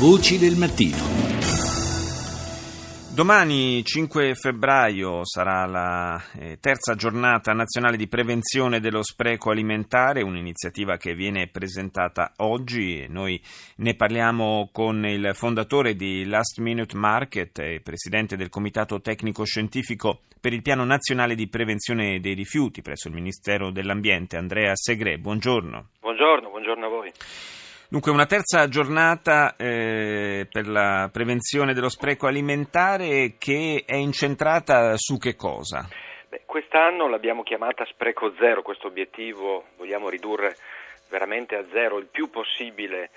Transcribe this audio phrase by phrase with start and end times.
[0.00, 0.94] Voci del mattino.
[3.12, 10.96] Domani 5 febbraio sarà la eh, terza giornata nazionale di prevenzione dello spreco alimentare, un'iniziativa
[10.98, 13.42] che viene presentata oggi e noi
[13.78, 20.20] ne parliamo con il fondatore di Last Minute Market e presidente del Comitato Tecnico Scientifico
[20.40, 25.18] per il Piano Nazionale di Prevenzione dei Rifiuti presso il Ministero dell'Ambiente, Andrea Segre.
[25.18, 25.88] Buongiorno.
[25.98, 27.12] Buongiorno, buongiorno a voi.
[27.90, 35.16] Dunque, una terza giornata eh, per la prevenzione dello spreco alimentare che è incentrata su
[35.16, 35.88] che cosa?
[36.28, 40.54] Beh, quest'anno l'abbiamo chiamata Spreco Zero, questo obiettivo vogliamo ridurre
[41.08, 43.08] veramente a zero il più possibile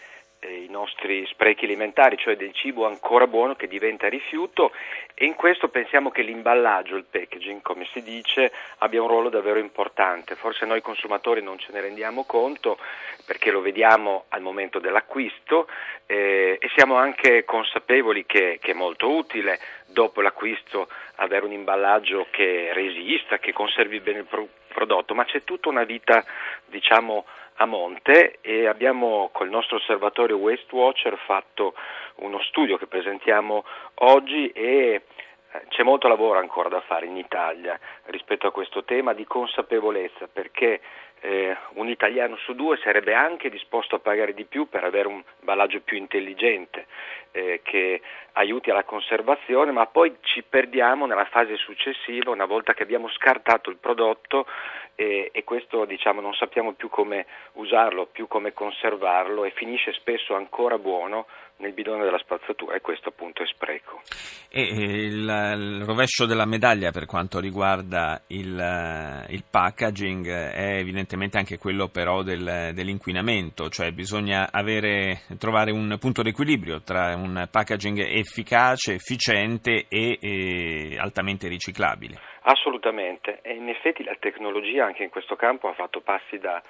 [0.47, 4.71] i nostri sprechi alimentari, cioè del cibo ancora buono che diventa rifiuto
[5.13, 9.59] e in questo pensiamo che l'imballaggio, il packaging, come si dice, abbia un ruolo davvero
[9.59, 10.35] importante.
[10.35, 12.79] Forse noi consumatori non ce ne rendiamo conto
[13.25, 15.67] perché lo vediamo al momento dell'acquisto
[16.07, 22.27] eh, e siamo anche consapevoli che, che, è molto utile dopo l'acquisto avere un imballaggio
[22.31, 26.23] che resista, che conservi bene il pro- prodotto, ma c'è tutta una vita,
[26.65, 27.25] diciamo,
[27.61, 31.75] a monte e abbiamo col nostro osservatorio Waste Watcher fatto
[32.15, 33.63] uno studio che presentiamo
[33.95, 35.03] oggi e
[35.51, 40.27] eh, c'è molto lavoro ancora da fare in Italia rispetto a questo tema di consapevolezza
[40.27, 40.81] perché
[41.21, 45.23] eh, un italiano su due sarebbe anche disposto a pagare di più per avere un
[45.39, 46.87] imballaggio più intelligente
[47.31, 48.01] eh, che
[48.33, 53.69] aiuti alla conservazione, ma poi ci perdiamo nella fase successiva una volta che abbiamo scartato
[53.69, 54.47] il prodotto
[54.95, 60.35] e, e questo diciamo, non sappiamo più come usarlo, più come conservarlo e finisce spesso
[60.35, 61.27] ancora buono
[61.57, 64.01] nel bidone della spazzatura e questo appunto è spreco.
[64.49, 71.57] E il, il rovescio della medaglia per quanto riguarda il, il, packaging è evidentemente anche
[71.57, 78.93] quello però del, dell'inquinamento, cioè bisogna avere, trovare un punto d'equilibrio tra un packaging efficace,
[78.93, 82.19] efficiente e, e altamente riciclabile.
[82.43, 86.61] Assolutamente, e in effetti la tecnologia anche in questo campo ha fatto passi da,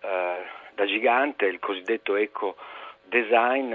[0.00, 2.56] eh, da gigante, il cosiddetto eco
[3.08, 3.74] design,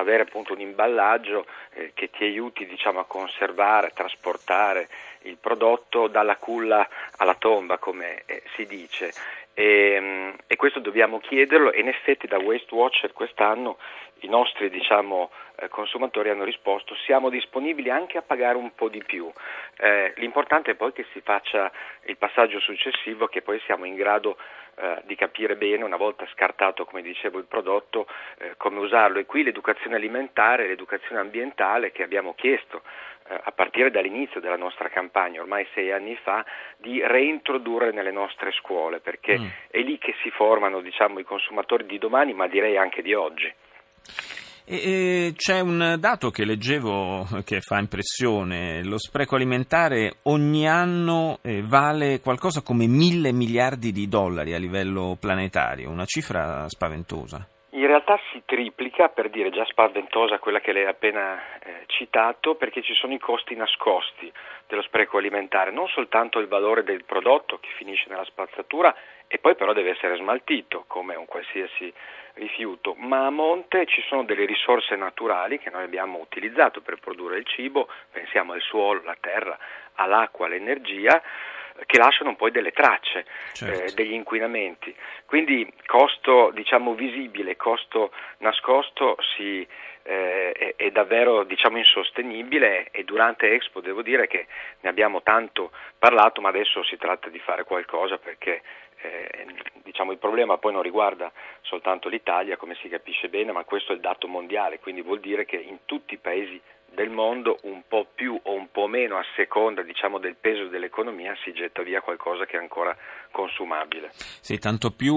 [0.00, 4.88] avere appunto un imballaggio eh, che ti aiuti diciamo, a conservare, trasportare
[5.22, 9.12] il prodotto dalla culla alla tomba, come eh, si dice.
[9.54, 13.78] E, mm, e, questo dobbiamo chiederlo e in effetti da Waste Watcher quest'anno
[14.20, 19.02] i nostri diciamo, eh, consumatori hanno risposto siamo disponibili anche a pagare un po' di
[19.02, 19.30] più.
[19.78, 21.70] Eh, l'importante è poi che si faccia
[22.04, 24.36] il passaggio successivo, che poi siamo in grado
[24.78, 28.06] eh, di capire bene, una volta scartato, come dicevo, il prodotto,
[28.38, 29.18] eh, come usarlo.
[29.18, 32.82] E qui l'educazione alimentare, l'educazione ambientale che abbiamo chiesto
[33.28, 36.44] eh, a partire dall'inizio della nostra campagna, ormai sei anni fa,
[36.76, 39.46] di reintrodurre nelle nostre scuole, perché mm.
[39.70, 43.52] è lì che si formano diciamo, i consumatori di domani, ma direi anche di oggi.
[44.68, 51.38] E, e c'è un dato che leggevo che fa impressione, lo spreco alimentare ogni anno
[51.42, 57.46] eh, vale qualcosa come mille miliardi di dollari a livello planetario, una cifra spaventosa.
[57.86, 62.56] In realtà si triplica, per dire già spaventosa quella che lei ha appena eh, citato,
[62.56, 64.30] perché ci sono i costi nascosti
[64.66, 68.92] dello spreco alimentare, non soltanto il valore del prodotto che finisce nella spazzatura
[69.28, 71.92] e poi però deve essere smaltito come un qualsiasi
[72.34, 77.38] rifiuto, ma a monte ci sono delle risorse naturali che noi abbiamo utilizzato per produrre
[77.38, 79.56] il cibo, pensiamo al suolo, alla terra,
[79.94, 81.22] all'acqua, all'energia,
[81.84, 83.84] che lasciano poi delle tracce, certo.
[83.84, 84.94] eh, degli inquinamenti.
[85.26, 89.66] Quindi costo diciamo, visibile, costo nascosto si,
[90.02, 94.46] eh, è, è, davvero diciamo, insostenibile e durante Expo devo dire che
[94.80, 98.62] ne abbiamo tanto parlato, ma adesso si tratta di fare qualcosa perché
[99.02, 99.46] eh,
[99.82, 101.30] diciamo, il problema poi non riguarda
[101.62, 105.44] soltanto l'Italia, come si capisce bene, ma questo è il dato mondiale, quindi vuol dire
[105.44, 108.35] che in tutti i paesi del mondo un po' più
[108.86, 112.96] o meno a seconda diciamo, del peso dell'economia si getta via qualcosa che è ancora
[113.30, 114.10] consumabile.
[114.40, 115.14] Sì, tanto più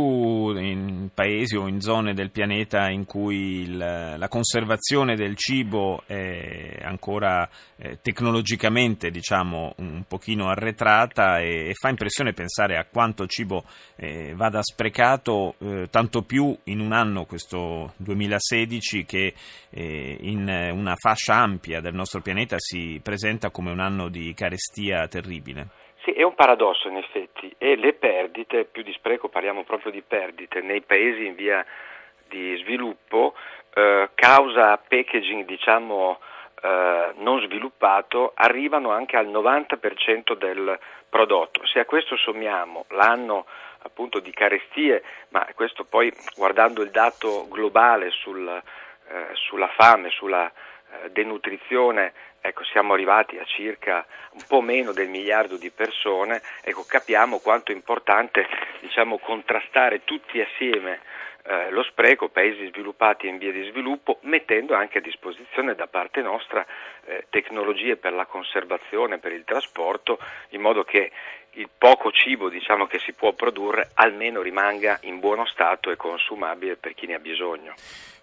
[0.58, 6.80] in paesi o in zone del pianeta in cui il, la conservazione del cibo è
[6.82, 13.64] ancora eh, tecnologicamente diciamo, un pochino arretrata e, e, fa impressione pensare a quanto cibo
[13.96, 19.34] eh, vada sprecato, eh, tanto più in un anno, questo 2016, che
[19.70, 25.06] eh, in una fascia ampia del nostro pianeta si presenta come un anno di carestia
[25.10, 25.68] terribile.
[26.04, 30.02] Sì, è un paradosso in effetti e le perdite, più di spreco parliamo proprio di
[30.02, 31.66] perdite, nei paesi in via
[32.30, 33.36] di sviluppo,
[33.74, 36.20] eh, causa packaging diciamo
[36.62, 40.80] eh, non sviluppato, arrivano anche al 90% del
[41.10, 41.66] prodotto.
[41.66, 43.46] Se a questo sommiamo l'anno
[43.80, 48.48] appunto di carestie, ma questo poi guardando il dato globale sul
[49.12, 50.50] eh, sulla fame, sulla
[51.12, 57.40] denutrizione, ecco, siamo arrivati a circa un po' meno del miliardo di persone, ecco, capiamo
[57.40, 58.48] quanto è importante
[58.82, 61.00] diciamo, contrastare tutti assieme
[61.50, 65.88] eh, lo spreco, paesi sviluppati e in via di sviluppo, mettendo anche a disposizione da
[65.88, 66.66] parte nostra
[67.06, 70.20] eh, tecnologie per la conservazione, per il trasporto,
[70.50, 71.12] in modo che
[71.54, 76.76] il poco cibo diciamo, che si può produrre almeno rimanga in buono stato e consumabile
[76.76, 77.74] per chi ne ha bisogno.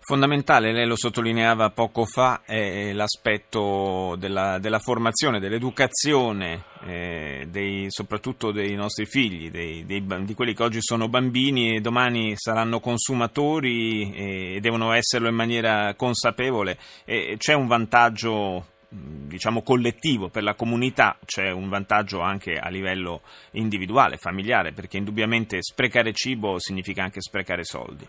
[0.09, 8.53] Fondamentale, lei lo sottolineava poco fa, è l'aspetto della, della formazione, dell'educazione, eh, dei, soprattutto
[8.53, 14.13] dei nostri figli, dei, dei, di quelli che oggi sono bambini e domani saranno consumatori
[14.15, 16.79] e devono esserlo in maniera consapevole.
[17.05, 23.23] E c'è un vantaggio diciamo collettivo per la comunità c'è un vantaggio anche a livello
[23.55, 28.07] individuale, familiare, perché indubbiamente sprecare cibo significa anche sprecare soldi.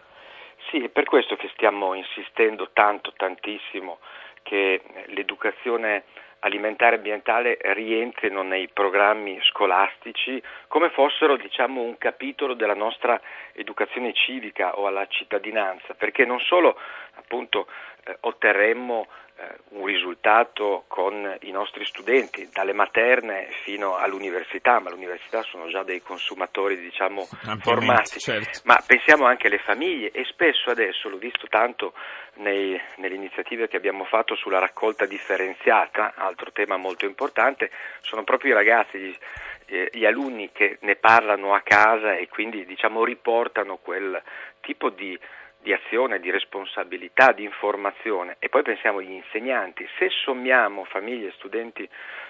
[0.69, 3.99] Sì, è per questo che stiamo insistendo tanto, tantissimo
[4.43, 6.03] che l'educazione
[6.39, 13.19] alimentare e ambientale rientrino nei programmi scolastici come fossero diciamo, un capitolo della nostra
[13.53, 16.77] educazione civica o alla cittadinanza, perché non solo
[17.15, 17.67] appunto,
[18.05, 19.07] eh, otterremmo
[19.39, 25.83] eh, un risultato con i nostri studenti, dalle materne fino all'università, ma l'università sono già
[25.83, 27.27] dei consumatori diciamo,
[27.59, 28.61] formati, certo.
[28.63, 31.93] ma pensiamo anche alle famiglie e spesso adesso, l'ho visto tanto
[32.37, 37.71] nei, nelle iniziative che abbiamo fatto sulla raccolta differenziata, altro tema molto importante,
[38.01, 39.17] sono proprio i ragazzi, gli,
[39.65, 44.21] eh, gli alunni che ne parlano a casa e quindi diciamo, riportano quel
[44.61, 45.17] tipo di
[45.59, 49.85] di azione, di responsabilità, di informazione e poi pensiamo agli insegnanti.
[49.97, 51.87] Se sommiamo famiglie, studenti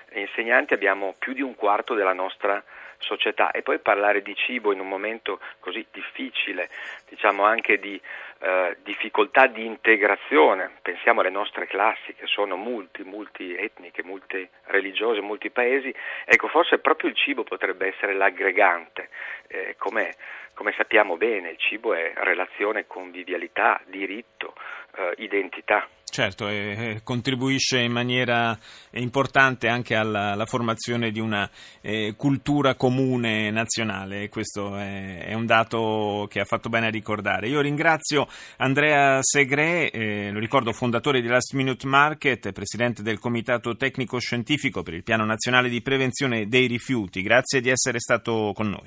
[0.10, 2.64] e insegnanti abbiamo più di un quarto della nostra
[2.98, 6.70] società e poi parlare di cibo in un momento così difficile,
[7.08, 8.02] diciamo anche di
[8.40, 15.94] eh, difficoltà di integrazione, pensiamo alle nostre classi che sono multi, multietniche, multireligiose, multi paesi,
[16.26, 19.10] ecco forse proprio il cibo potrebbe essere l'aggregante,
[19.48, 20.16] eh, come
[20.58, 24.56] come sappiamo bene, il cibo è relazione, convivialità, diritto,
[24.96, 25.88] eh, identità.
[26.18, 28.58] Certo, e contribuisce in maniera
[28.94, 31.48] importante anche alla, alla formazione di una
[31.80, 37.50] eh, cultura comune nazionale, questo è, è, un dato che ha fatto bene a ricordare.
[37.50, 38.28] Io ringrazio
[38.58, 44.82] Andrea Segre, eh, lo ricordo fondatore di Last Minute Market, presidente del Comitato Tecnico Scientifico
[44.82, 47.22] per il Piano Nazionale di Prevenzione dei Rifiuti.
[47.22, 48.86] Grazie di essere stato con noi.